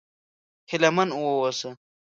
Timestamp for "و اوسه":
1.13-1.69